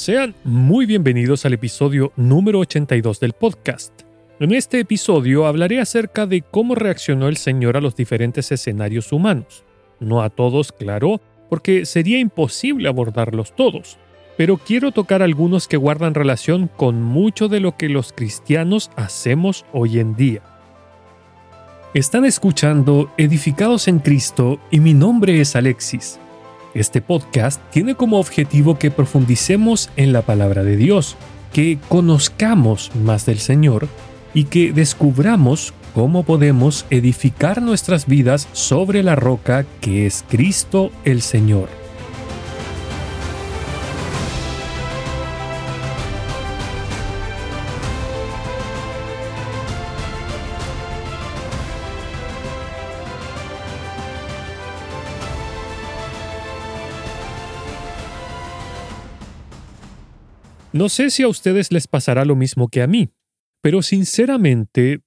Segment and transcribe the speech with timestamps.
[0.00, 3.92] Sean muy bienvenidos al episodio número 82 del podcast.
[4.38, 9.62] En este episodio hablaré acerca de cómo reaccionó el Señor a los diferentes escenarios humanos.
[9.98, 11.20] No a todos, claro,
[11.50, 13.98] porque sería imposible abordarlos todos,
[14.38, 19.66] pero quiero tocar algunos que guardan relación con mucho de lo que los cristianos hacemos
[19.70, 20.40] hoy en día.
[21.92, 26.18] Están escuchando Edificados en Cristo y mi nombre es Alexis.
[26.74, 31.16] Este podcast tiene como objetivo que profundicemos en la palabra de Dios,
[31.52, 33.88] que conozcamos más del Señor
[34.34, 41.22] y que descubramos cómo podemos edificar nuestras vidas sobre la roca que es Cristo el
[41.22, 41.79] Señor.
[60.72, 63.10] No sé si a ustedes les pasará lo mismo que a mí,
[63.60, 65.00] pero sinceramente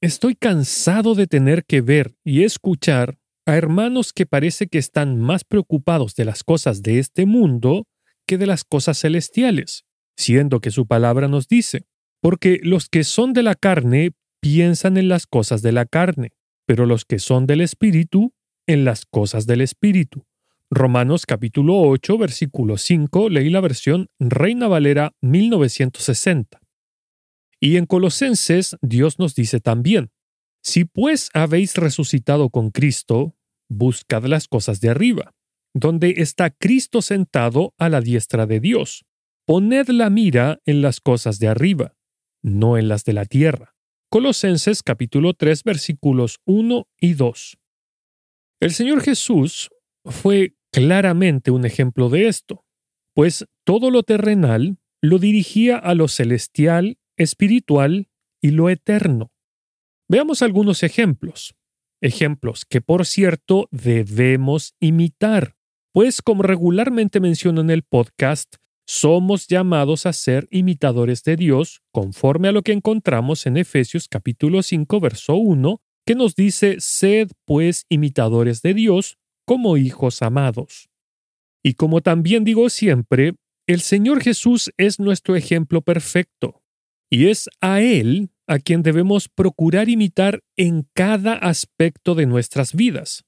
[0.00, 5.44] estoy cansado de tener que ver y escuchar a hermanos que parece que están más
[5.44, 7.86] preocupados de las cosas de este mundo
[8.26, 9.84] que de las cosas celestiales,
[10.16, 11.84] siendo que su palabra nos dice,
[12.22, 16.32] porque los que son de la carne piensan en las cosas de la carne,
[16.66, 18.32] pero los que son del Espíritu
[18.66, 20.24] en las cosas del Espíritu.
[20.72, 26.60] Romanos capítulo 8, versículo 5, leí la versión Reina Valera 1960.
[27.58, 30.12] Y en Colosenses Dios nos dice también,
[30.62, 33.34] Si pues habéis resucitado con Cristo,
[33.68, 35.32] buscad las cosas de arriba,
[35.74, 39.04] donde está Cristo sentado a la diestra de Dios.
[39.46, 41.96] Poned la mira en las cosas de arriba,
[42.42, 43.74] no en las de la tierra.
[44.08, 47.58] Colosenses capítulo 3 versículos 1 y 2.
[48.60, 49.68] El Señor Jesús
[50.04, 52.64] fue claramente un ejemplo de esto,
[53.14, 58.08] pues todo lo terrenal lo dirigía a lo celestial, espiritual
[58.42, 59.32] y lo eterno.
[60.08, 61.54] Veamos algunos ejemplos,
[62.00, 65.54] ejemplos que por cierto debemos imitar,
[65.92, 72.48] pues como regularmente menciono en el podcast, somos llamados a ser imitadores de Dios conforme
[72.48, 77.86] a lo que encontramos en Efesios capítulo 5 verso 1, que nos dice, sed pues
[77.88, 80.88] imitadores de Dios como hijos amados.
[81.62, 83.34] Y como también digo siempre,
[83.66, 86.62] el Señor Jesús es nuestro ejemplo perfecto,
[87.10, 93.24] y es a Él a quien debemos procurar imitar en cada aspecto de nuestras vidas.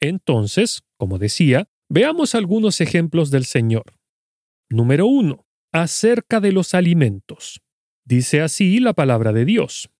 [0.00, 3.84] Entonces, como decía, veamos algunos ejemplos del Señor.
[4.68, 5.46] Número 1.
[5.72, 7.62] Acerca de los alimentos.
[8.04, 9.90] Dice así la palabra de Dios.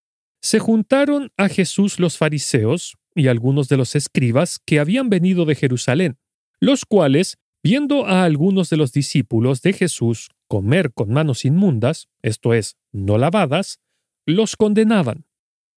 [0.43, 5.55] Se juntaron a Jesús los fariseos y algunos de los escribas que habían venido de
[5.55, 6.19] Jerusalén,
[6.61, 12.55] los cuales, viendo a algunos de los discípulos de Jesús comer con manos inmundas, esto
[12.55, 13.81] es, no lavadas,
[14.27, 15.27] los condenaban,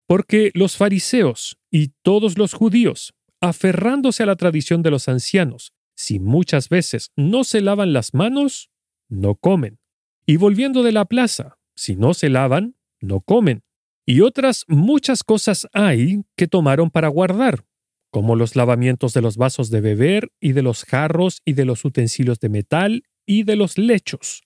[0.08, 6.20] porque los fariseos y todos los judíos, aferrándose a la tradición de los ancianos, si
[6.20, 8.70] muchas veces no se lavan las manos,
[9.08, 9.80] no comen.
[10.26, 13.64] Y volviendo de la plaza, si no se lavan, no comen.
[14.06, 17.66] Y otras muchas cosas hay que tomaron para guardar,
[18.12, 21.84] como los lavamientos de los vasos de beber y de los jarros y de los
[21.86, 24.44] utensilios de metal y de los lechos.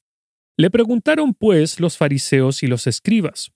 [0.58, 3.52] Le preguntaron pues los fariseos y los escribas,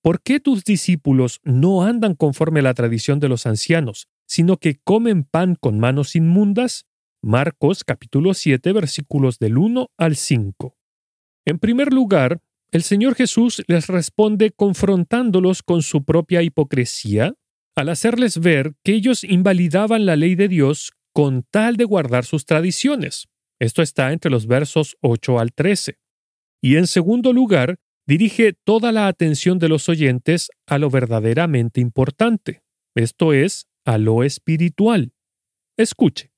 [0.00, 4.76] ¿por qué tus discípulos no andan conforme a la tradición de los ancianos, sino que
[4.84, 6.86] comen pan con manos inmundas?
[7.20, 10.76] Marcos capítulo 7 versículos del 1 al 5.
[11.46, 12.40] En primer lugar,
[12.70, 17.34] el Señor Jesús les responde confrontándolos con su propia hipocresía
[17.74, 22.44] al hacerles ver que ellos invalidaban la ley de Dios con tal de guardar sus
[22.44, 23.28] tradiciones.
[23.60, 25.98] Esto está entre los versos 8 al 13.
[26.60, 32.62] Y en segundo lugar, dirige toda la atención de los oyentes a lo verdaderamente importante,
[32.94, 35.12] esto es, a lo espiritual.
[35.76, 36.32] Escuche.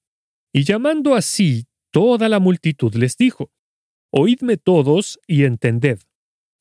[0.52, 3.50] Y llamando así toda la multitud les dijo,
[4.12, 6.00] Oídme todos y entended.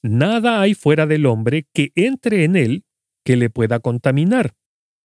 [0.02, 2.86] Nada hay fuera del hombre que entre en él
[3.26, 4.56] que le pueda contaminar,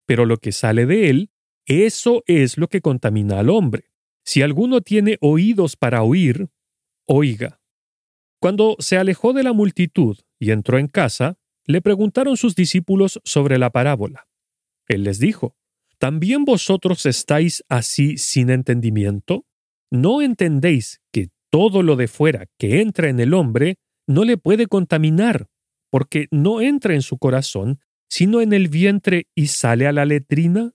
[0.05, 1.31] pero lo que sale de él,
[1.65, 3.91] eso es lo que contamina al hombre.
[4.25, 6.49] Si alguno tiene oídos para oír,
[7.05, 7.59] oiga.
[8.39, 13.57] Cuando se alejó de la multitud y entró en casa, le preguntaron sus discípulos sobre
[13.57, 14.27] la parábola.
[14.87, 15.57] Él les dijo,
[15.97, 19.45] ¿también vosotros estáis así sin entendimiento?
[19.91, 23.77] ¿No entendéis que todo lo de fuera que entra en el hombre
[24.07, 25.47] no le puede contaminar,
[25.91, 30.73] porque no entra en su corazón, sino en el vientre y sale a la letrina?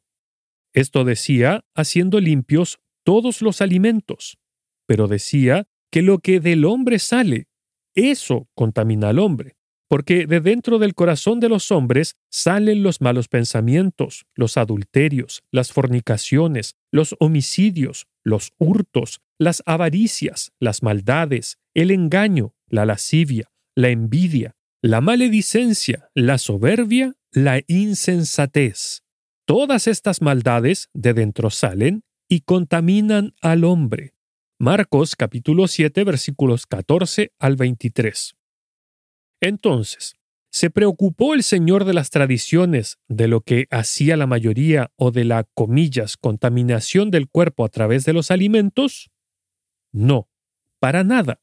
[0.74, 4.38] Esto decía haciendo limpios todos los alimentos,
[4.86, 7.48] pero decía que lo que del hombre sale,
[7.94, 9.56] eso contamina al hombre,
[9.88, 15.72] porque de dentro del corazón de los hombres salen los malos pensamientos, los adulterios, las
[15.72, 24.56] fornicaciones, los homicidios, los hurtos, las avaricias, las maldades, el engaño, la lascivia, la envidia,
[24.80, 29.02] la maledicencia, la soberbia, la insensatez.
[29.46, 34.14] Todas estas maldades de dentro salen y contaminan al hombre.
[34.58, 38.36] Marcos capítulo 7 versículos 14 al 23.
[39.42, 40.14] Entonces,
[40.50, 45.24] ¿se preocupó el Señor de las tradiciones, de lo que hacía la mayoría o de
[45.24, 49.10] la, comillas, contaminación del cuerpo a través de los alimentos?
[49.92, 50.30] No,
[50.80, 51.41] para nada.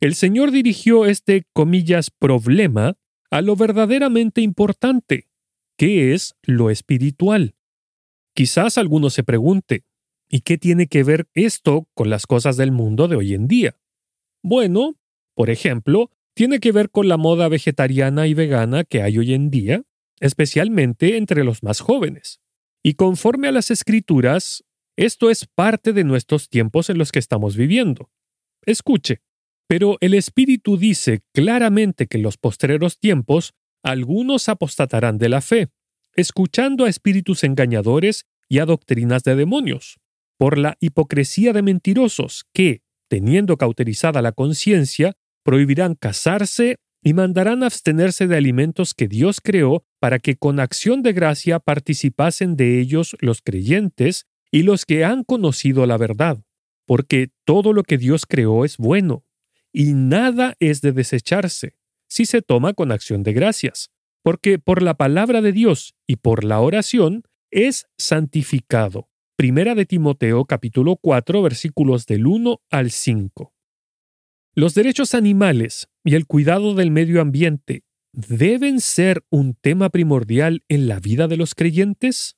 [0.00, 2.96] El Señor dirigió este, comillas, problema
[3.30, 5.28] a lo verdaderamente importante,
[5.76, 7.56] que es lo espiritual.
[8.34, 9.84] Quizás alguno se pregunte,
[10.28, 13.80] ¿y qué tiene que ver esto con las cosas del mundo de hoy en día?
[14.42, 14.94] Bueno,
[15.34, 19.50] por ejemplo, tiene que ver con la moda vegetariana y vegana que hay hoy en
[19.50, 19.82] día,
[20.20, 22.40] especialmente entre los más jóvenes.
[22.84, 24.64] Y conforme a las escrituras,
[24.96, 28.10] esto es parte de nuestros tiempos en los que estamos viviendo.
[28.64, 29.22] Escuche,
[29.68, 33.52] pero el Espíritu dice claramente que en los postreros tiempos
[33.84, 35.68] algunos apostatarán de la fe,
[36.16, 39.98] escuchando a espíritus engañadores y a doctrinas de demonios,
[40.38, 45.12] por la hipocresía de mentirosos que, teniendo cauterizada la conciencia,
[45.44, 51.12] prohibirán casarse y mandarán abstenerse de alimentos que Dios creó para que con acción de
[51.12, 56.42] gracia participasen de ellos los creyentes y los que han conocido la verdad,
[56.86, 59.24] porque todo lo que Dios creó es bueno,
[59.72, 61.76] y nada es de desecharse,
[62.08, 63.90] si se toma con acción de gracias,
[64.22, 69.08] porque por la palabra de Dios y por la oración es santificado.
[69.36, 73.54] Primera de Timoteo capítulo 4 versículos del 1 al 5.
[74.54, 80.88] ¿Los derechos animales y el cuidado del medio ambiente deben ser un tema primordial en
[80.88, 82.36] la vida de los creyentes?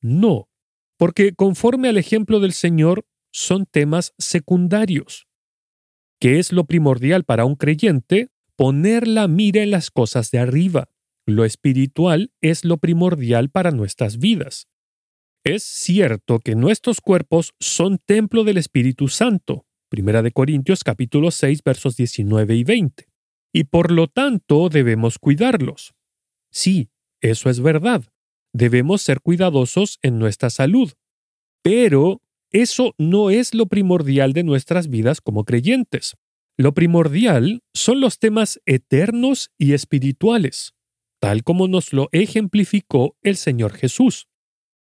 [0.00, 0.48] No,
[0.96, 5.26] porque conforme al ejemplo del Señor son temas secundarios.
[6.24, 8.30] ¿Qué es lo primordial para un creyente?
[8.56, 10.88] Poner la mira en las cosas de arriba.
[11.26, 14.66] Lo espiritual es lo primordial para nuestras vidas.
[15.44, 21.62] Es cierto que nuestros cuerpos son templo del Espíritu Santo, Primera de Corintios capítulo 6
[21.62, 23.06] versos 19 y 20.
[23.52, 25.92] Y por lo tanto debemos cuidarlos.
[26.50, 26.88] Sí,
[27.20, 28.02] eso es verdad.
[28.54, 30.90] Debemos ser cuidadosos en nuestra salud.
[31.60, 32.22] Pero
[32.54, 36.14] eso no es lo primordial de nuestras vidas como creyentes.
[36.56, 40.72] Lo primordial son los temas eternos y espirituales,
[41.20, 44.28] tal como nos lo ejemplificó el Señor Jesús.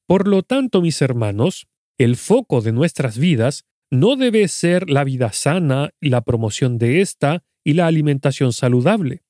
[0.06, 1.69] Por lo tanto, mis hermanos,
[1.99, 7.44] el foco de nuestras vidas no debe ser la vida sana, la promoción de esta
[7.62, 9.25] y la alimentación saludable.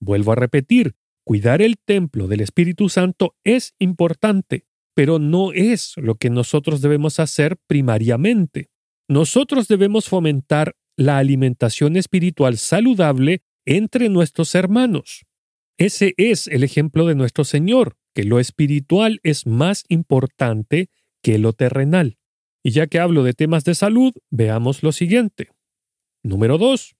[0.00, 6.16] Vuelvo a repetir, cuidar el templo del Espíritu Santo es importante, pero no es lo
[6.16, 8.70] que nosotros debemos hacer primariamente.
[9.08, 15.24] Nosotros debemos fomentar la alimentación espiritual saludable entre nuestros hermanos.
[15.78, 20.90] Ese es el ejemplo de nuestro Señor, que lo espiritual es más importante
[21.22, 22.18] que lo terrenal.
[22.62, 25.48] Y ya que hablo de temas de salud, veamos lo siguiente.
[26.22, 26.96] Número 2.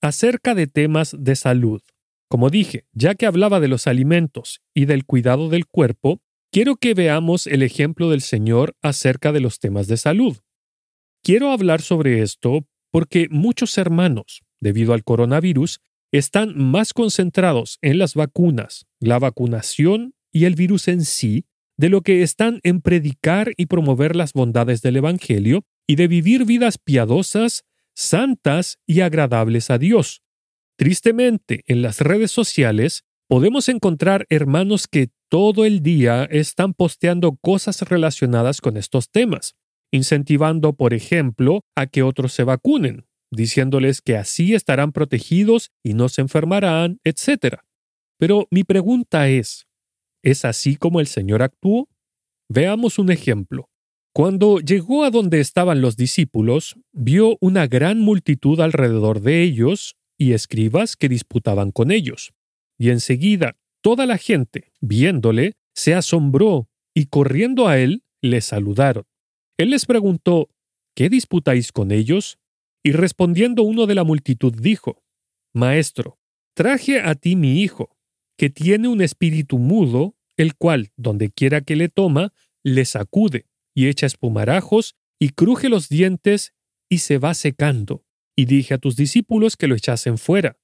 [0.00, 1.82] Acerca de temas de salud.
[2.28, 6.94] Como dije, ya que hablaba de los alimentos y del cuidado del cuerpo, quiero que
[6.94, 10.36] veamos el ejemplo del Señor acerca de los temas de salud.
[11.24, 15.80] Quiero hablar sobre esto porque muchos hermanos, debido al coronavirus,
[16.12, 21.46] están más concentrados en las vacunas, la vacunación y el virus en sí
[21.78, 26.44] de lo que están en predicar y promover las bondades del Evangelio y de vivir
[26.44, 30.22] vidas piadosas, santas y agradables a Dios.
[30.76, 37.80] Tristemente, en las redes sociales podemos encontrar hermanos que todo el día están posteando cosas
[37.80, 39.54] relacionadas con estos temas,
[39.90, 46.10] incentivando, por ejemplo, a que otros se vacunen, diciéndoles que así estarán protegidos y no
[46.10, 47.60] se enfermarán, etc.
[48.18, 49.64] Pero mi pregunta es,
[50.22, 51.88] ¿Es así como el Señor actuó?
[52.50, 53.70] Veamos un ejemplo.
[54.14, 60.34] Cuando llegó a donde estaban los discípulos, vio una gran multitud alrededor de ellos y
[60.34, 62.34] escribas que disputaban con ellos.
[62.78, 69.04] Y enseguida toda la gente, viéndole, se asombró y corriendo a él, le saludaron.
[69.58, 70.48] Él les preguntó,
[70.94, 72.38] ¿qué disputáis con ellos?
[72.82, 75.02] Y respondiendo uno de la multitud dijo,
[75.54, 76.18] Maestro,
[76.54, 77.96] traje a ti mi hijo,
[78.38, 82.32] que tiene un espíritu mudo, el cual, donde quiera que le toma,
[82.64, 86.54] le sacude y echa espumarajos y cruje los dientes
[86.88, 88.04] y se va secando.
[88.34, 90.58] y dije a tus discípulos que lo echasen fuera,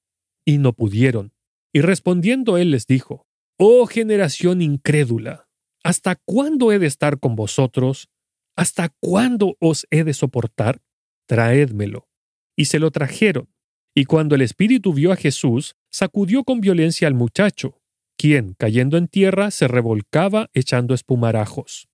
[0.47, 1.35] y no pudieron.
[1.73, 3.27] Y respondiendo él les dijo,
[3.59, 5.49] Oh generación incrédula,
[5.83, 8.09] ¿hasta cuándo he de estar con vosotros?
[8.57, 10.81] ¿Hasta cuándo os he de soportar?
[11.27, 12.09] Traédmelo.
[12.57, 13.49] Y se lo trajeron.
[13.95, 17.81] Y cuando el espíritu vio a Jesús, sacudió con violencia al muchacho,
[18.17, 21.89] quien, cayendo en tierra, se revolcaba echando espumarajos.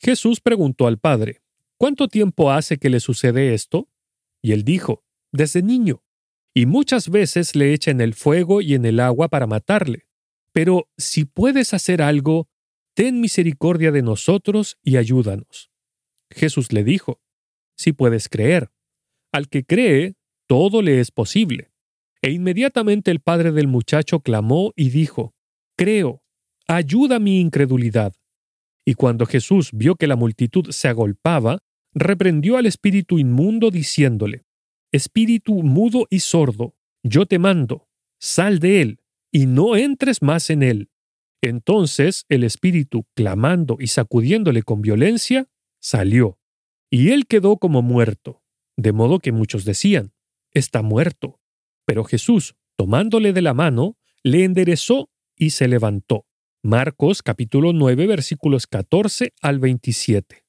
[0.00, 1.42] Jesús preguntó al padre,
[1.76, 3.88] ¿Cuánto tiempo hace que le sucede esto?
[4.42, 6.02] Y él dijo, desde niño.
[6.58, 10.08] Y muchas veces le echa en el fuego y en el agua para matarle.
[10.52, 12.48] Pero si puedes hacer algo,
[12.94, 15.70] ten misericordia de nosotros y ayúdanos.
[16.32, 17.20] Jesús le dijo,
[17.76, 18.72] si puedes creer.
[19.30, 20.16] Al que cree,
[20.48, 21.70] todo le es posible.
[22.22, 25.36] E inmediatamente el padre del muchacho clamó y dijo,
[25.76, 26.24] Creo,
[26.66, 28.14] ayuda mi incredulidad.
[28.84, 31.60] Y cuando Jesús vio que la multitud se agolpaba,
[31.94, 34.47] reprendió al espíritu inmundo diciéndole,
[34.92, 40.62] Espíritu mudo y sordo, yo te mando, sal de él, y no entres más en
[40.62, 40.90] él.
[41.42, 45.48] Entonces el espíritu, clamando y sacudiéndole con violencia,
[45.80, 46.38] salió,
[46.90, 48.42] y él quedó como muerto,
[48.76, 50.12] de modo que muchos decían,
[50.52, 51.40] está muerto.
[51.84, 56.26] Pero Jesús, tomándole de la mano, le enderezó y se levantó.
[56.62, 60.47] Marcos capítulo 9 versículos 14 al 27.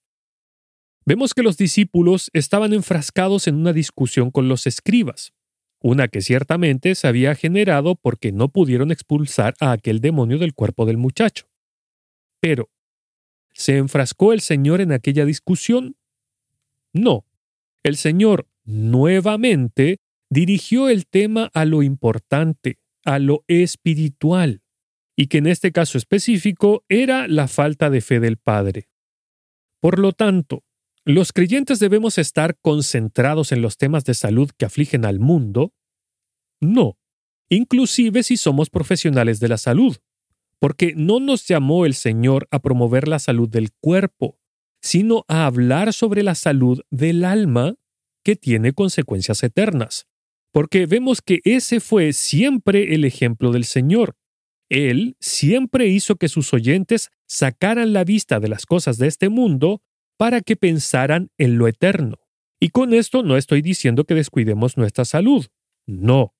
[1.09, 5.33] Vemos que los discípulos estaban enfrascados en una discusión con los escribas,
[5.81, 10.85] una que ciertamente se había generado porque no pudieron expulsar a aquel demonio del cuerpo
[10.85, 11.47] del muchacho.
[12.39, 12.69] Pero,
[13.53, 15.95] ¿se enfrascó el Señor en aquella discusión?
[16.93, 17.25] No.
[17.81, 24.61] El Señor nuevamente dirigió el tema a lo importante, a lo espiritual,
[25.15, 28.89] y que en este caso específico era la falta de fe del Padre.
[29.79, 30.63] Por lo tanto,
[31.05, 35.73] ¿Los creyentes debemos estar concentrados en los temas de salud que afligen al mundo?
[36.61, 36.97] No,
[37.49, 39.97] inclusive si somos profesionales de la salud,
[40.59, 44.37] porque no nos llamó el Señor a promover la salud del cuerpo,
[44.81, 47.75] sino a hablar sobre la salud del alma
[48.23, 50.07] que tiene consecuencias eternas.
[50.51, 54.15] Porque vemos que ese fue siempre el ejemplo del Señor.
[54.69, 59.81] Él siempre hizo que sus oyentes sacaran la vista de las cosas de este mundo
[60.19, 62.17] para que pensaran en lo eterno.
[62.59, 65.47] Y con esto no estoy diciendo que descuidemos nuestra salud.
[65.87, 66.35] No.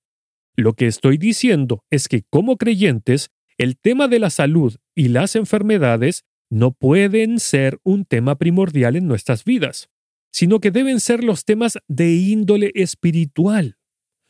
[0.54, 5.34] Lo que estoy diciendo es que como creyentes, el tema de la salud y las
[5.34, 9.88] enfermedades no pueden ser un tema primordial en nuestras vidas,
[10.30, 13.78] sino que deben ser los temas de índole espiritual,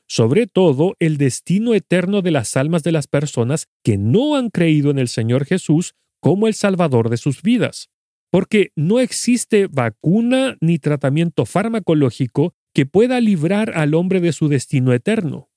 [0.07, 4.93] sobre todo el destino eterno de las almas de las personas que no han creído
[4.93, 7.91] en el Señor Jesús como el Salvador de sus vidas
[8.31, 14.93] porque no existe vacuna ni tratamiento farmacológico que pueda librar al hombre de su destino
[14.93, 15.51] eterno,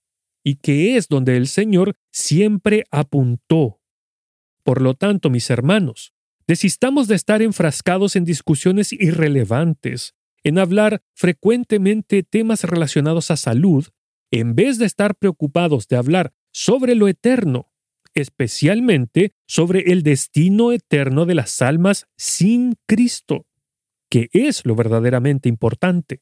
[0.43, 3.79] y que es donde el Señor siempre apuntó.
[4.63, 6.13] Por lo tanto, mis hermanos,
[6.47, 13.87] desistamos de estar enfrascados en discusiones irrelevantes, en hablar frecuentemente temas relacionados a salud,
[14.31, 17.72] en vez de estar preocupados de hablar sobre lo eterno
[18.13, 23.45] especialmente sobre el destino eterno de las almas sin Cristo,
[24.09, 26.21] que es lo verdaderamente importante.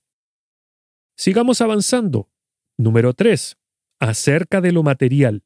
[1.17, 2.29] Sigamos avanzando.
[2.77, 3.57] Número 3.
[3.99, 5.43] Acerca de lo material.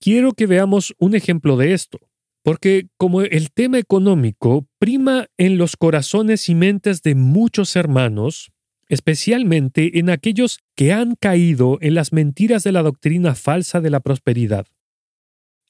[0.00, 1.98] Quiero que veamos un ejemplo de esto,
[2.42, 8.52] porque como el tema económico prima en los corazones y mentes de muchos hermanos,
[8.88, 14.00] especialmente en aquellos que han caído en las mentiras de la doctrina falsa de la
[14.00, 14.66] prosperidad.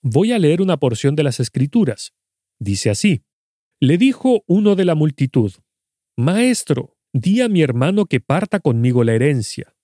[0.04, 2.12] Voy a leer una porción de las Escrituras.
[2.58, 3.22] Dice así,
[3.80, 5.52] Le dijo uno de la multitud,
[6.16, 9.76] Maestro, di a mi hermano que parta conmigo la herencia.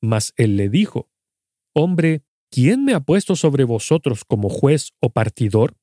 [0.00, 1.10] Mas él le dijo,
[1.74, 2.22] Hombre,
[2.52, 5.76] ¿quién me ha puesto sobre vosotros como juez o partidor?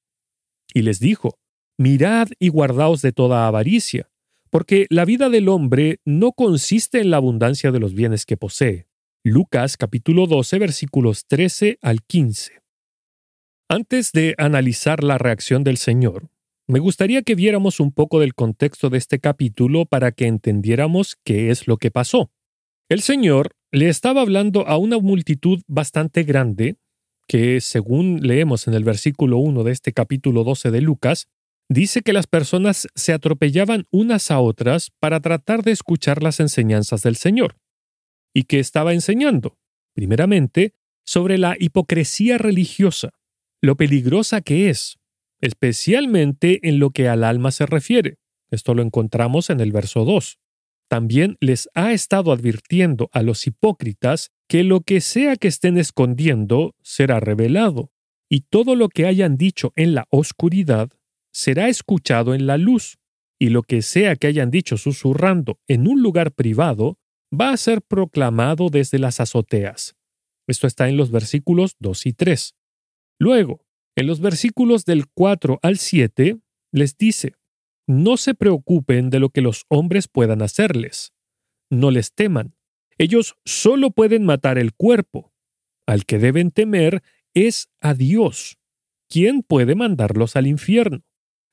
[0.74, 1.38] Y les dijo,
[1.77, 4.10] Mirad y guardaos de toda avaricia,
[4.50, 8.88] porque la vida del hombre no consiste en la abundancia de los bienes que posee.
[9.25, 12.64] Lucas capítulo 12 versículos 13 al 15.
[13.67, 16.29] Antes de analizar la reacción del Señor,
[16.67, 21.50] me gustaría que viéramos un poco del contexto de este capítulo para que entendiéramos qué
[21.50, 22.29] es lo que pasó.
[22.89, 26.75] El Señor le estaba hablando a una multitud bastante grande,
[27.27, 31.27] que según leemos en el versículo 1 de este capítulo 12 de Lucas,
[31.67, 37.01] dice que las personas se atropellaban unas a otras para tratar de escuchar las enseñanzas
[37.01, 37.57] del Señor.
[38.31, 39.57] ¿Y qué estaba enseñando?
[39.95, 43.10] Primeramente, sobre la hipocresía religiosa
[43.65, 44.98] lo peligrosa que es,
[45.41, 48.17] especialmente en lo que al alma se refiere.
[48.51, 50.39] Esto lo encontramos en el verso 2.
[50.88, 56.75] también les ha estado advirtiendo a los hipócritas que lo que sea que estén escondiendo
[56.84, 57.91] será revelado,
[58.29, 60.91] y todo lo que hayan dicho en la oscuridad
[61.31, 62.98] será escuchado en la luz,
[63.39, 67.00] y lo que sea que hayan dicho susurrando en un lugar privado
[67.34, 69.95] va a ser proclamado desde las azoteas.
[70.48, 72.54] Esto está en los versículos 2 y 3.
[73.19, 76.39] Luego, en los versículos del 4 al 7,
[76.72, 77.34] les dice,
[77.88, 81.13] no se preocupen de lo que los hombres puedan hacerles.
[81.69, 82.55] No les teman.
[82.98, 85.34] Ellos solo pueden matar el cuerpo.
[85.88, 87.03] Al que deben temer
[87.34, 88.57] es a Dios.
[89.07, 91.03] ¿Quién puede mandarlos al infierno?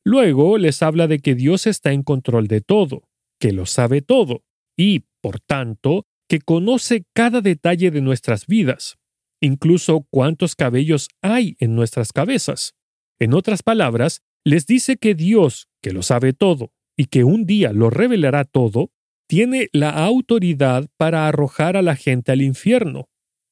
[0.04, 4.42] Luego les habla de que Dios está en control de todo, que lo sabe todo,
[4.76, 8.98] y, por tanto, que conoce cada detalle de nuestras vidas,
[9.42, 12.74] incluso cuántos cabellos hay en nuestras cabezas.
[13.18, 17.72] En otras palabras, les dice que Dios, que lo sabe todo y que un día
[17.72, 18.90] lo revelará todo,
[19.28, 23.08] tiene la autoridad para arrojar a la gente al infierno.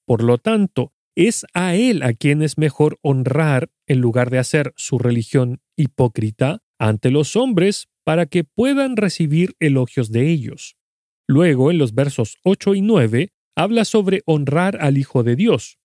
[0.06, 4.72] Por lo tanto, es a Él a quien es mejor honrar en lugar de hacer
[4.76, 10.76] su religión hipócrita ante los hombres para que puedan recibir elogios de ellos.
[11.26, 15.79] Luego, en los versos 8 y 9, habla sobre honrar al Hijo de Dios.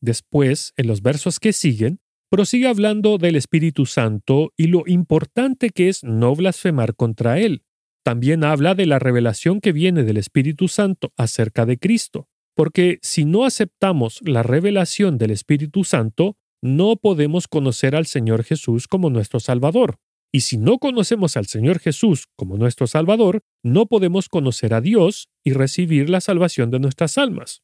[0.00, 2.00] Después, en los versos que siguen,
[2.30, 7.64] prosigue hablando del Espíritu Santo y lo importante que es no blasfemar contra Él.
[8.04, 13.24] También habla de la revelación que viene del Espíritu Santo acerca de Cristo, porque si
[13.24, 19.40] no aceptamos la revelación del Espíritu Santo, no podemos conocer al Señor Jesús como nuestro
[19.40, 19.98] Salvador.
[20.32, 25.28] Y si no conocemos al Señor Jesús como nuestro Salvador, no podemos conocer a Dios
[25.44, 27.62] y recibir la salvación de nuestras almas.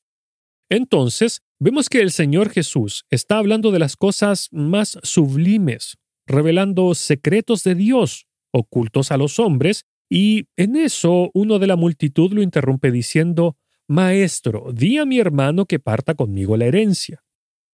[0.70, 7.64] Entonces, vemos que el Señor Jesús está hablando de las cosas más sublimes, revelando secretos
[7.64, 12.90] de Dios, ocultos a los hombres, y en eso uno de la multitud lo interrumpe
[12.90, 13.56] diciendo,
[13.88, 17.22] Maestro, di a mi hermano que parta conmigo la herencia.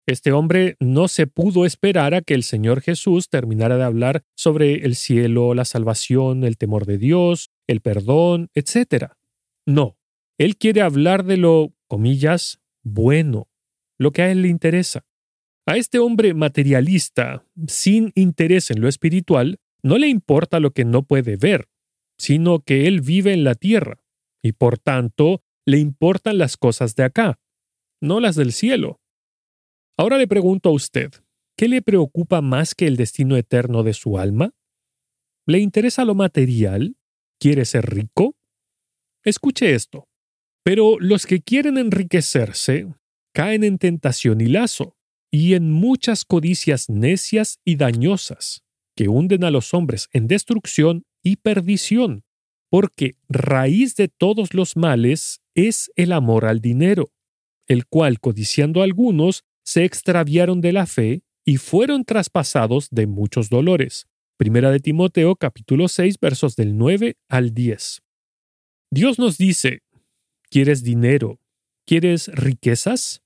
[0.07, 4.87] Este hombre no se pudo esperar a que el Señor Jesús terminara de hablar sobre
[4.87, 9.13] el cielo, la salvación, el temor de Dios, el perdón, etc.
[9.67, 9.99] No,
[10.39, 13.49] él quiere hablar de lo, comillas, bueno,
[13.99, 15.05] lo que a él le interesa.
[15.67, 21.03] A este hombre materialista, sin interés en lo espiritual, no le importa lo que no
[21.03, 21.69] puede ver,
[22.19, 24.03] sino que él vive en la tierra,
[24.43, 27.39] y por tanto le importan las cosas de acá,
[28.01, 29.01] no las del cielo.
[29.97, 31.11] Ahora le pregunto a usted,
[31.57, 34.55] ¿qué le preocupa más que el destino eterno de su alma?
[35.47, 36.97] ¿Le interesa lo material?
[37.41, 38.37] ¿Quiere ser rico?
[39.25, 40.09] Escuche esto.
[40.65, 42.87] Pero los que quieren enriquecerse
[43.33, 44.97] caen en tentación y lazo,
[45.31, 48.65] y en muchas codicias necias y dañosas,
[48.97, 52.25] que hunden a los hombres en destrucción y perdición,
[52.71, 57.13] porque raíz de todos los males es el amor al dinero,
[57.67, 63.51] el cual, codiciando a algunos, se extraviaron de la fe y fueron traspasados de muchos
[63.51, 64.07] dolores.
[64.39, 68.03] Primera de Timoteo capítulo 6 versos del 9 al 10.
[68.91, 69.83] Dios nos dice,
[70.51, 71.41] ¿Quieres dinero?
[71.87, 73.23] ¿Quieres riquezas?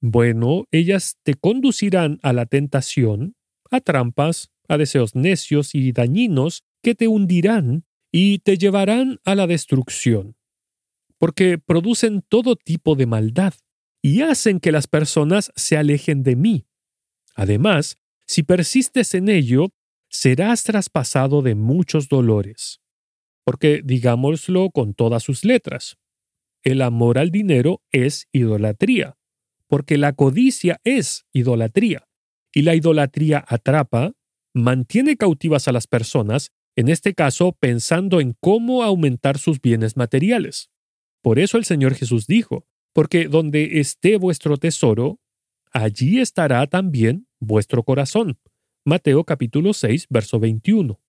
[0.00, 3.34] Bueno, ellas te conducirán a la tentación,
[3.70, 9.46] a trampas, a deseos necios y dañinos que te hundirán y te llevarán a la
[9.46, 10.36] destrucción,
[11.18, 13.54] porque producen todo tipo de maldad
[14.02, 16.66] y hacen que las personas se alejen de mí.
[17.34, 19.70] Además, si persistes en ello,
[20.10, 22.80] serás traspasado de muchos dolores.
[23.44, 25.98] Porque, digámoslo con todas sus letras,
[26.66, 29.16] el amor al dinero es idolatría,
[29.68, 32.08] porque la codicia es idolatría,
[32.52, 34.14] y la idolatría atrapa,
[34.52, 40.68] mantiene cautivas a las personas, en este caso pensando en cómo aumentar sus bienes materiales.
[41.22, 45.20] Por eso el Señor Jesús dijo, porque donde esté vuestro tesoro,
[45.72, 48.40] allí estará también vuestro corazón.
[48.84, 51.00] Mateo capítulo 6, verso 21.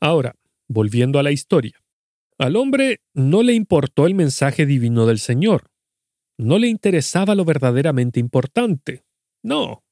[0.00, 0.34] Ahora,
[0.66, 1.82] volviendo a la historia.
[2.42, 5.70] Al hombre no le importó el mensaje divino del Señor.
[6.36, 9.04] No le interesaba lo verdaderamente importante.
[9.44, 9.84] No.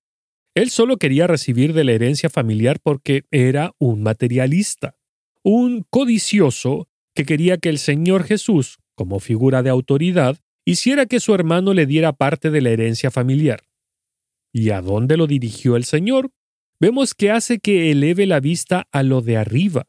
[0.56, 4.96] Él solo quería recibir de la herencia familiar porque era un materialista,
[5.44, 11.32] un codicioso que quería que el Señor Jesús, como figura de autoridad, hiciera que su
[11.32, 13.60] hermano le diera parte de la herencia familiar.
[14.52, 16.32] ¿Y a dónde lo dirigió el Señor?
[16.80, 19.86] Vemos que hace que eleve la vista a lo de arriba,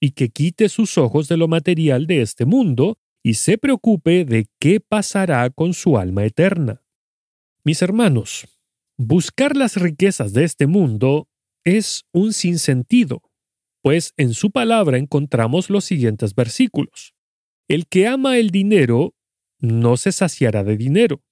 [0.00, 4.48] y que quite sus ojos de lo material de este mundo y se preocupe de
[4.58, 6.82] qué pasará con su alma eterna.
[7.64, 8.48] Mis hermanos,
[8.96, 11.28] buscar las riquezas de este mundo
[11.64, 13.22] es un sinsentido,
[13.82, 17.14] pues en su palabra encontramos los siguientes versículos.
[17.68, 19.14] El que ama el dinero
[19.58, 21.22] no se saciará de dinero,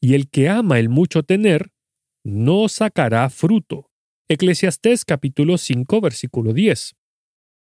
[0.00, 1.70] y el que ama el mucho tener
[2.24, 3.90] no sacará fruto.
[4.28, 6.94] Eclesiastés capítulo 5 versículo 10.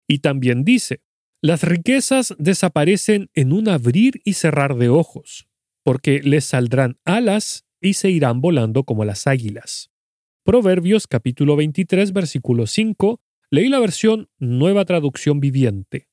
[0.08, 1.02] Y también dice,
[1.42, 5.48] las riquezas desaparecen en un abrir y cerrar de ojos,
[5.84, 9.92] porque les saldrán alas y se irán volando como las águilas.
[10.46, 16.08] Proverbios capítulo 23 versículo 5, leí la versión Nueva Traducción Viviente.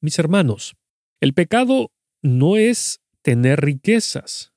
[0.00, 0.74] Mis hermanos,
[1.20, 1.90] el pecado
[2.22, 4.52] no es tener riquezas.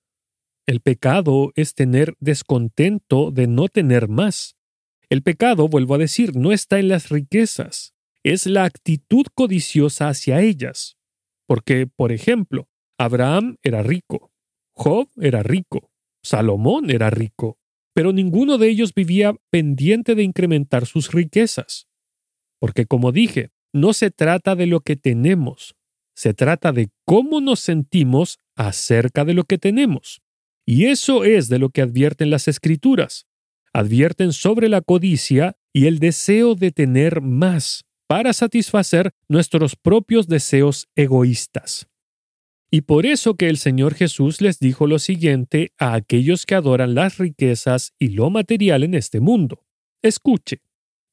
[0.66, 4.58] El pecado es tener descontento de no tener más.
[5.10, 7.94] El pecado, vuelvo a decir, no está en las riquezas,
[8.32, 10.98] es la actitud codiciosa hacia ellas.
[11.48, 14.32] Porque, por ejemplo, Abraham era rico,
[14.76, 15.92] Job era rico,
[16.24, 17.58] Salomón era rico,
[17.94, 21.88] pero ninguno de ellos vivía pendiente de incrementar sus riquezas.
[22.60, 25.76] Porque, como dije, no se trata de lo que tenemos,
[26.16, 30.22] se trata de cómo nos sentimos acerca de lo que tenemos.
[30.66, 33.26] Y eso es de lo que advierten las escrituras.
[33.74, 40.88] Advierten sobre la codicia y el deseo de tener más para satisfacer nuestros propios deseos
[40.96, 41.88] egoístas.
[42.70, 46.96] Y por eso que el Señor Jesús les dijo lo siguiente a aquellos que adoran
[46.96, 49.66] las riquezas y lo material en este mundo.
[50.02, 50.62] Escuche,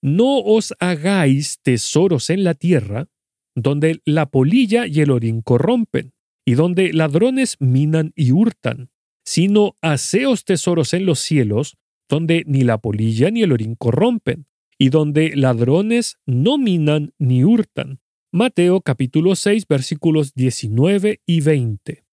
[0.02, 3.08] no os hagáis tesoros en la tierra,
[3.54, 6.12] donde la polilla y el orín corrompen,
[6.44, 8.90] y donde ladrones minan y hurtan,
[9.24, 11.76] sino haceos tesoros en los cielos,
[12.08, 14.46] donde ni la polilla ni el orín corrompen,
[14.84, 18.00] y donde ladrones no minan ni hurtan.
[18.30, 22.04] Mateo capítulo 6 versículos 19 y 20.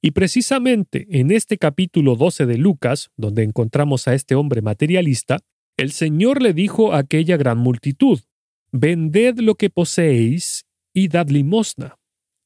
[0.00, 5.40] Y precisamente en este capítulo 12 de Lucas, donde encontramos a este hombre materialista,
[5.76, 8.20] el Señor le dijo a aquella gran multitud,
[8.70, 11.98] Vended lo que poseéis y dad limosna.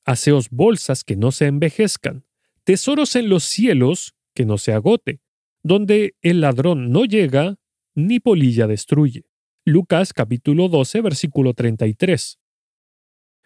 [0.07, 2.25] Haceos bolsas que no se envejezcan,
[2.65, 5.21] tesoros en los cielos que no se agote,
[5.63, 7.59] donde el ladrón no llega
[7.97, 9.25] ni polilla destruye.
[9.65, 12.39] Lucas capítulo 12 versículo 33.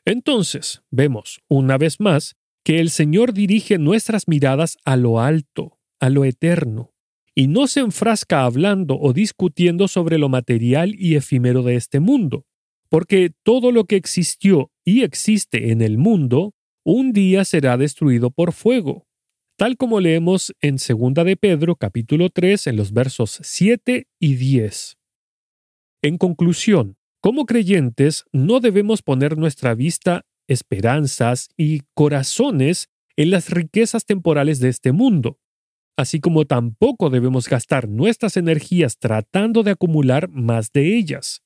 [0.05, 6.11] Entonces, vemos, una vez más, que el Señor dirige nuestras miradas a lo alto, a
[6.11, 6.93] lo eterno,
[7.35, 12.45] y no se enfrasca hablando o discutiendo sobre lo material y efímero de este mundo,
[12.89, 18.53] porque todo lo que existió y existe en el mundo un día será destruido por
[18.53, 19.07] fuego,
[19.61, 24.97] tal como leemos en 2 de Pedro capítulo 3 en los versos 7 y 10.
[26.01, 34.07] En conclusión, como creyentes no debemos poner nuestra vista, esperanzas y corazones en las riquezas
[34.07, 35.39] temporales de este mundo,
[35.95, 41.43] así como tampoco debemos gastar nuestras energías tratando de acumular más de ellas,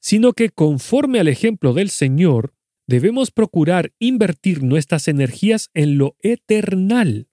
[0.00, 2.52] sino que conforme al ejemplo del Señor,
[2.86, 7.26] debemos procurar invertir nuestras energías en lo eternal,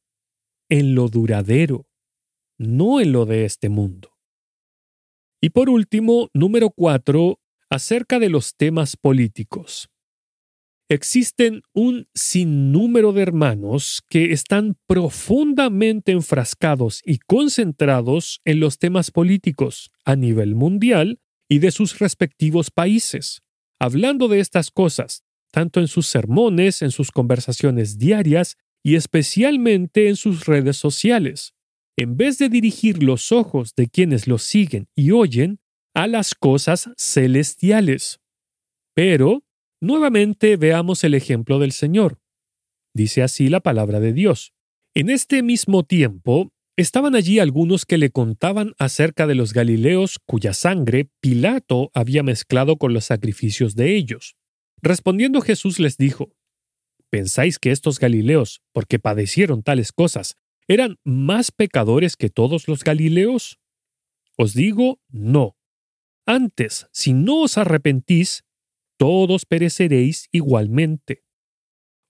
[0.71, 1.85] en lo duradero,
[2.57, 4.17] no en lo de este mundo.
[5.41, 9.89] Y por último, número cuatro, acerca de los temas políticos.
[10.87, 19.91] Existen un sinnúmero de hermanos que están profundamente enfrascados y concentrados en los temas políticos
[20.05, 23.41] a nivel mundial y de sus respectivos países,
[23.77, 30.15] hablando de estas cosas, tanto en sus sermones, en sus conversaciones diarias y especialmente en
[30.15, 31.53] sus redes sociales,
[31.97, 35.59] en vez de dirigir los ojos de quienes los siguen y oyen
[35.93, 38.19] a las cosas celestiales.
[38.95, 39.43] Pero,
[39.81, 42.19] nuevamente veamos el ejemplo del Señor.
[42.93, 44.53] Dice así la palabra de Dios.
[44.93, 50.53] En este mismo tiempo, estaban allí algunos que le contaban acerca de los Galileos cuya
[50.53, 54.35] sangre Pilato había mezclado con los sacrificios de ellos.
[54.81, 56.33] Respondiendo Jesús les dijo,
[57.11, 63.59] ¿Pensáis que estos Galileos, porque padecieron tales cosas, eran más pecadores que todos los Galileos?
[64.37, 65.57] Os digo, no.
[66.25, 68.45] Antes, si no os arrepentís,
[68.97, 71.25] todos pereceréis igualmente.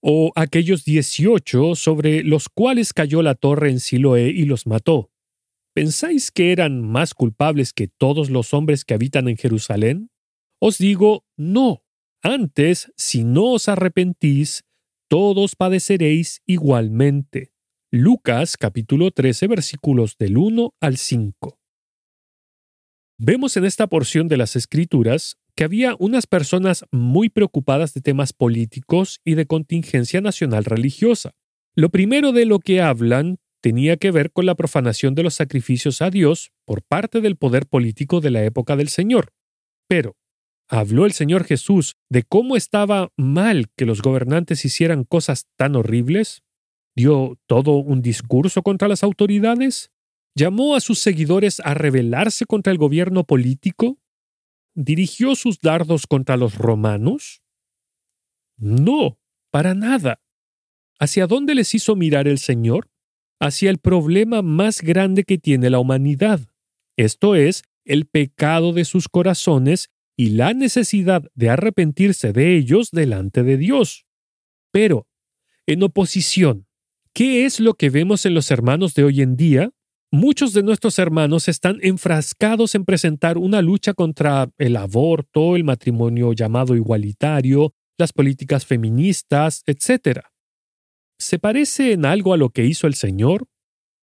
[0.04, 5.12] O aquellos dieciocho sobre los cuales cayó la torre en Siloé y los mató.
[5.74, 10.12] ¿Pensáis que eran más culpables que todos los hombres que habitan en Jerusalén?
[10.60, 11.84] Os digo, no.
[12.22, 14.64] Antes, si no os arrepentís,
[15.12, 17.52] todos padeceréis igualmente.
[17.92, 21.60] Lucas capítulo 13 versículos del 1 al 5.
[23.18, 28.32] Vemos en esta porción de las Escrituras que había unas personas muy preocupadas de temas
[28.32, 31.32] políticos y de contingencia nacional religiosa.
[31.76, 36.02] Lo primero de lo que hablan tenía que ver con la profanación de los sacrificios
[36.02, 39.34] a Dios por parte del poder político de la época del Señor.
[39.90, 40.16] Pero,
[40.72, 46.44] habló el Señor Jesús de cómo estaba mal que los gobernantes hicieran cosas tan horribles?
[46.96, 49.92] ¿Dio todo un discurso contra las autoridades?
[50.34, 54.00] ¿Llamó a sus seguidores a rebelarse contra el gobierno político?
[54.74, 57.44] ¿Dirigió sus dardos contra los romanos?
[58.58, 59.20] No,
[59.52, 60.22] para nada.
[61.00, 62.90] ¿Hacia dónde les hizo mirar el Señor?
[63.42, 66.40] Hacia el problema más grande que tiene la humanidad,
[66.96, 73.44] esto es, el pecado de sus corazones y la necesidad de arrepentirse de ellos delante
[73.44, 74.06] de Dios.
[74.72, 75.08] Pero,
[75.66, 76.68] en oposición,
[77.14, 79.72] ¿qué es lo que vemos en los hermanos de hoy en día?
[80.12, 86.34] Muchos de nuestros hermanos están enfrascados en presentar una lucha contra el aborto, el matrimonio
[86.34, 90.20] llamado igualitario, las políticas feministas, etc.
[91.18, 93.48] ¿Se parece en algo a lo que hizo el Señor?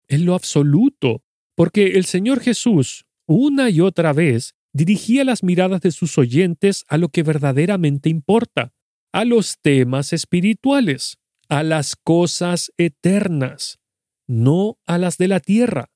[0.08, 1.22] En lo absoluto,
[1.54, 6.98] porque el Señor Jesús, una y otra vez, dirigía las miradas de sus oyentes a
[6.98, 8.72] lo que verdaderamente importa,
[9.12, 13.80] a los temas espirituales, a las cosas eternas,
[14.28, 15.90] no a las de la tierra.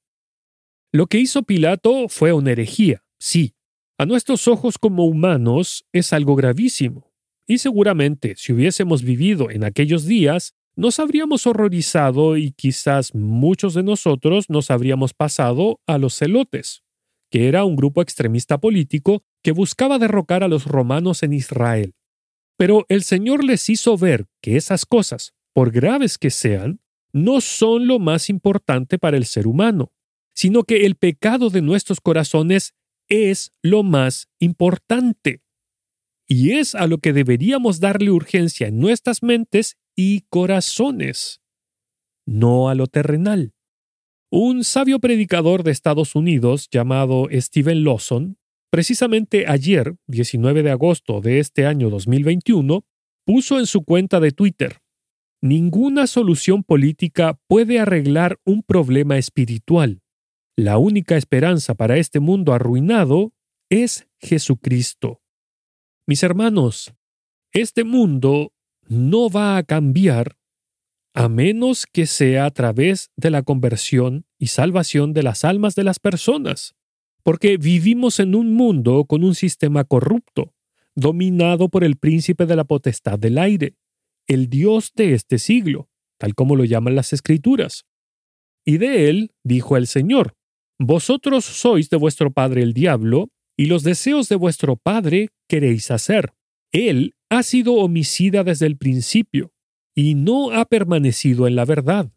[0.92, 3.54] Lo que hizo Pilato fue una herejía, sí.
[3.98, 7.12] A nuestros ojos como humanos es algo gravísimo.
[7.46, 13.84] Y seguramente, si hubiésemos vivido en aquellos días, nos habríamos horrorizado y quizás muchos de
[13.84, 16.81] nosotros nos habríamos pasado a los celotes,
[17.32, 21.94] que era un grupo extremista político que buscaba derrocar a los romanos en Israel.
[22.58, 27.86] Pero el Señor les hizo ver que esas cosas, por graves que sean, no son
[27.86, 29.92] lo más importante para el ser humano,
[30.34, 32.74] sino que el pecado de nuestros corazones
[33.08, 35.40] es lo más importante.
[36.28, 41.40] Y es a lo que deberíamos darle urgencia en nuestras mentes y corazones,
[42.26, 43.54] no a lo terrenal.
[44.34, 48.38] Un sabio predicador de Estados Unidos llamado Steven Lawson,
[48.70, 52.82] precisamente ayer, 19 de agosto de este año 2021,
[53.26, 54.82] puso en su cuenta de Twitter,
[55.44, 60.00] Ninguna solución política puede arreglar un problema espiritual.
[60.56, 63.32] La única esperanza para este mundo arruinado
[63.68, 65.20] es Jesucristo.
[66.06, 66.94] Mis hermanos,
[67.52, 68.52] este mundo
[68.86, 70.36] no va a cambiar
[71.14, 75.84] a menos que sea a través de la conversión y salvación de las almas de
[75.84, 76.74] las personas,
[77.22, 80.54] porque vivimos en un mundo con un sistema corrupto,
[80.94, 83.76] dominado por el príncipe de la potestad del aire,
[84.26, 87.84] el Dios de este siglo, tal como lo llaman las escrituras.
[88.64, 90.34] Y de él dijo el Señor,
[90.78, 96.32] Vosotros sois de vuestro padre el diablo, y los deseos de vuestro padre queréis hacer.
[96.72, 99.52] Él ha sido homicida desde el principio
[99.94, 102.12] y no ha permanecido en la verdad,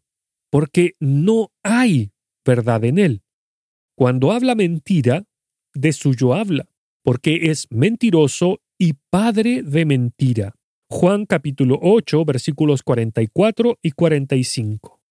[0.49, 2.11] porque no hay
[2.45, 3.23] verdad en él.
[3.95, 5.25] Cuando habla mentira,
[5.73, 6.67] de suyo habla,
[7.03, 10.55] porque es mentiroso y padre de mentira.
[10.89, 15.01] Juan capítulo 8 versículos 44 y 45.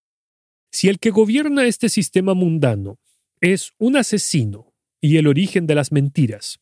[0.71, 2.99] Si el que gobierna este sistema mundano
[3.41, 6.61] es un asesino y el origen de las mentiras,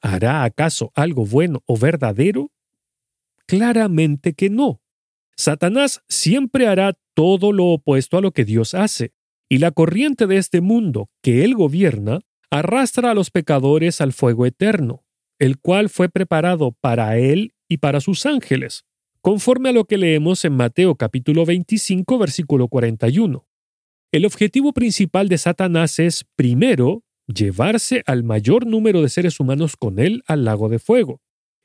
[0.00, 2.52] ¿hará acaso algo bueno o verdadero?
[3.46, 4.83] Claramente que no.
[5.36, 9.12] Satanás siempre hará todo lo opuesto a lo que Dios hace,
[9.48, 12.20] y la corriente de este mundo que él gobierna
[12.50, 15.04] arrastra a los pecadores al fuego eterno,
[15.38, 18.84] el cual fue preparado para él y para sus ángeles,
[19.20, 23.46] conforme a lo que leemos en Mateo capítulo 25 versículo 41.
[24.12, 29.98] El objetivo principal de Satanás es, primero, llevarse al mayor número de seres humanos con
[29.98, 31.20] él al lago de fuego,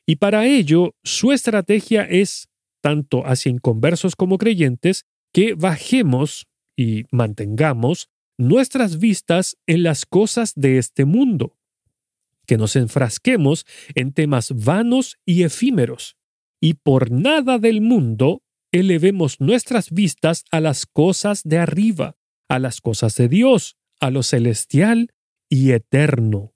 [0.08, 2.50] y para ello, su estrategia es,
[2.82, 10.78] tanto hacia inconversos como creyentes, que bajemos y mantengamos nuestras vistas en las cosas de
[10.78, 11.58] este mundo,
[12.48, 13.66] que nos enfrasquemos
[13.96, 16.16] en temas vanos y efímeros,
[16.62, 22.16] y por nada del mundo elevemos nuestras vistas a las cosas de arriba,
[22.48, 25.12] a las cosas de Dios, a lo celestial
[25.50, 26.54] y eterno.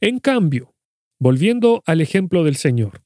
[0.00, 0.74] En cambio,
[1.22, 3.02] Volviendo al ejemplo del Señor,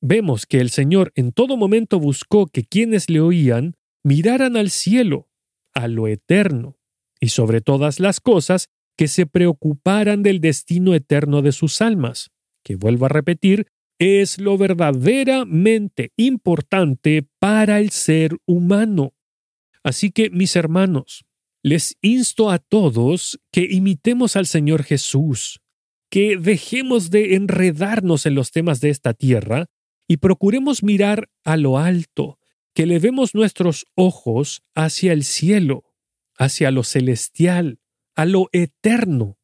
[0.00, 5.28] vemos que el Señor en todo momento buscó que quienes le oían miraran al cielo,
[5.74, 6.76] a lo eterno,
[7.20, 12.30] y sobre todas las cosas, que se preocuparan del destino eterno de sus almas,
[12.62, 13.66] que vuelvo a repetir,
[13.98, 19.14] es lo verdaderamente importante para el ser humano.
[19.82, 21.24] Así que, mis hermanos,
[21.62, 25.60] les insto a todos que imitemos al Señor Jesús,
[26.10, 29.66] que dejemos de enredarnos en los temas de esta tierra
[30.08, 32.38] y procuremos mirar a lo alto,
[32.74, 35.84] que levemos nuestros ojos hacia el cielo,
[36.38, 37.80] hacia lo celestial,
[38.14, 39.38] a lo eterno.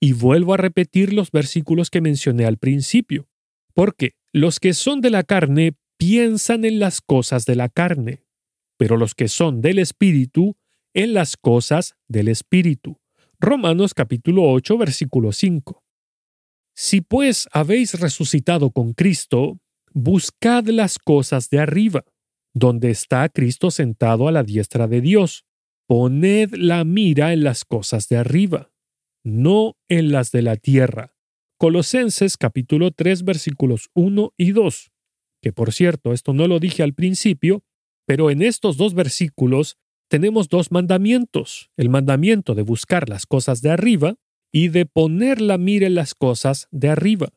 [0.00, 3.28] Y vuelvo a repetir los versículos que mencioné al principio,
[3.74, 8.24] porque los que son de la carne piensan en las cosas de la carne,
[8.76, 10.56] pero los que son del Espíritu
[10.94, 13.00] en las cosas del Espíritu.
[13.40, 15.84] Romanos capítulo 8, versículo 5.
[16.74, 19.60] Si pues habéis resucitado con Cristo,
[19.92, 22.04] buscad las cosas de arriba,
[22.54, 25.44] donde está Cristo sentado a la diestra de Dios.
[25.86, 28.70] Poned la mira en las cosas de arriba,
[29.24, 31.14] no en las de la tierra.
[31.58, 34.92] Colosenses capítulo 3 versículos 1 y 2.
[35.42, 37.64] Que por cierto, esto no lo dije al principio,
[38.06, 39.76] pero en estos dos versículos
[40.08, 44.16] tenemos dos mandamientos, el mandamiento de buscar las cosas de arriba
[44.52, 47.32] y de poner la mira en las cosas de arriba.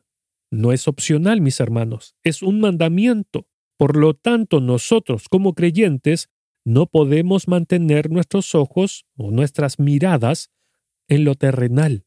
[0.52, 3.48] No es opcional, mis hermanos, es un mandamiento.
[3.78, 6.28] Por lo tanto, nosotros como creyentes
[6.62, 10.50] no podemos mantener nuestros ojos o nuestras miradas
[11.08, 12.04] en lo terrenal.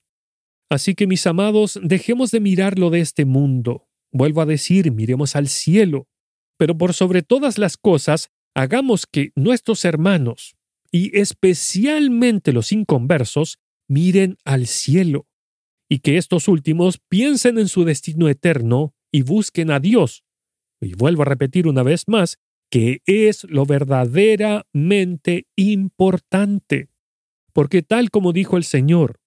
[0.69, 3.87] Así que, mis amados, dejemos de mirarlo de este mundo.
[4.11, 6.07] Vuelvo a decir, miremos al cielo.
[6.55, 10.55] Pero por sobre todas las cosas, hagamos que nuestros hermanos,
[10.91, 15.25] y especialmente los inconversos, miren al cielo,
[15.89, 20.23] y que estos últimos piensen en su destino eterno y busquen a Dios.
[20.81, 22.37] Y vuelvo a repetir una vez más,
[22.69, 26.89] que es lo verdaderamente importante.
[27.53, 29.19] Porque tal como dijo el Señor,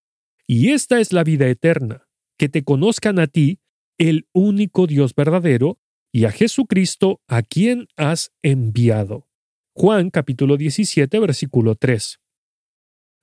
[0.47, 3.61] y esta es la vida eterna, que te conozcan a ti,
[3.99, 5.79] el único Dios verdadero,
[6.13, 9.29] y a Jesucristo a quien has enviado.
[9.75, 12.19] Juan capítulo 17 versículo 3.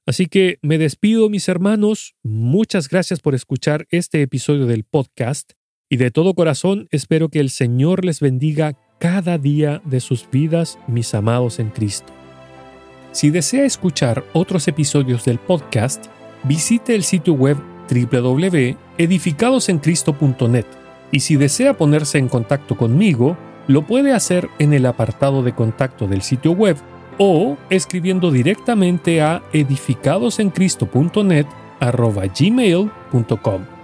[0.08, 5.54] Así que me despido mis hermanos, muchas gracias por escuchar este episodio del podcast.
[5.90, 10.78] Y de todo corazón espero que el Señor les bendiga cada día de sus vidas,
[10.88, 12.14] mis amados en Cristo.
[13.12, 16.06] Si desea escuchar otros episodios del podcast,
[16.44, 17.58] visite el sitio web
[17.90, 20.66] www.edificadosencristo.net
[21.12, 23.36] y si desea ponerse en contacto conmigo,
[23.68, 26.78] lo puede hacer en el apartado de contacto del sitio web
[27.18, 31.48] o escribiendo directamente a edificadosencristo.net
[32.34, 33.75] gmail.com.